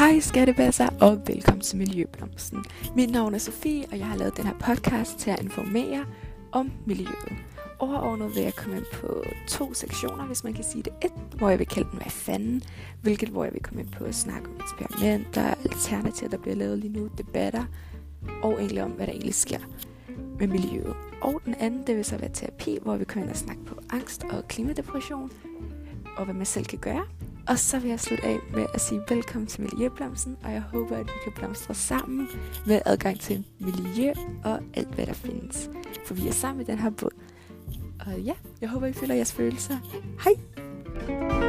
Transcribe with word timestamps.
Hej 0.00 0.20
skattebasser 0.20 0.88
og 1.00 1.22
velkommen 1.26 1.60
til 1.60 1.78
Miljøblomsten. 1.78 2.64
Mit 2.96 3.10
navn 3.10 3.34
er 3.34 3.38
Sofie, 3.38 3.84
og 3.92 3.98
jeg 3.98 4.06
har 4.06 4.16
lavet 4.16 4.36
den 4.36 4.46
her 4.46 4.54
podcast 4.54 5.18
til 5.18 5.30
at 5.30 5.42
informere 5.42 6.06
om 6.52 6.72
miljøet. 6.86 7.32
Overordnet 7.78 8.34
vil 8.34 8.42
jeg 8.42 8.54
komme 8.54 8.76
ind 8.76 8.84
på 8.94 9.24
to 9.48 9.74
sektioner, 9.74 10.26
hvis 10.26 10.44
man 10.44 10.52
kan 10.54 10.64
sige 10.64 10.82
det. 10.82 10.92
Et, 11.04 11.12
hvor 11.38 11.48
jeg 11.48 11.58
vil 11.58 11.66
kalde 11.66 11.88
den 11.90 11.98
hvad 11.98 12.10
fanden, 12.10 12.62
hvilket 13.02 13.28
hvor 13.28 13.44
jeg 13.44 13.52
vil 13.52 13.62
komme 13.62 13.80
ind 13.80 13.90
på 13.90 14.04
at 14.04 14.14
snakke 14.14 14.48
om 14.48 14.56
eksperimenter, 14.60 15.54
alternativer, 15.64 16.30
der 16.30 16.38
bliver 16.38 16.56
lavet 16.56 16.78
lige 16.78 16.92
nu, 16.92 17.08
debatter, 17.18 17.64
og 18.42 18.52
egentlig 18.52 18.82
om, 18.82 18.90
hvad 18.90 19.06
der 19.06 19.12
egentlig 19.12 19.34
sker 19.34 19.60
med 20.38 20.46
miljøet. 20.46 20.96
Og 21.22 21.40
den 21.44 21.54
anden, 21.54 21.86
det 21.86 21.96
vil 21.96 22.04
så 22.04 22.16
være 22.16 22.30
terapi, 22.32 22.78
hvor 22.82 22.96
vi 22.96 23.04
kommer 23.04 23.22
ind 23.22 23.30
og 23.30 23.36
snakke 23.36 23.64
på 23.64 23.74
angst 23.90 24.24
og 24.24 24.48
klimadepression, 24.48 25.30
og 26.16 26.24
hvad 26.24 26.34
man 26.34 26.46
selv 26.46 26.64
kan 26.64 26.78
gøre, 26.78 27.04
og 27.50 27.58
så 27.58 27.78
vil 27.78 27.88
jeg 27.88 28.00
slutte 28.00 28.24
af 28.24 28.38
med 28.54 28.66
at 28.74 28.80
sige 28.80 29.00
velkommen 29.08 29.46
til 29.46 29.60
Miljøblomsten, 29.60 30.36
og 30.44 30.52
jeg 30.52 30.60
håber, 30.60 30.96
at 30.96 31.06
vi 31.06 31.12
kan 31.24 31.32
blomstre 31.36 31.74
sammen 31.74 32.28
med 32.66 32.80
adgang 32.86 33.20
til 33.20 33.44
miljø 33.58 34.12
og 34.44 34.60
alt, 34.74 34.94
hvad 34.94 35.06
der 35.06 35.12
findes. 35.12 35.70
For 36.06 36.14
vi 36.14 36.28
er 36.28 36.32
sammen 36.32 36.62
i 36.62 36.64
den 36.64 36.78
her 36.78 36.90
båd. 36.90 37.10
Og 38.06 38.20
ja, 38.20 38.32
jeg 38.60 38.68
håber, 38.68 38.86
I 38.86 38.92
føler 38.92 39.14
jeres 39.14 39.32
følelser. 39.32 39.76
Hej! 40.24 41.39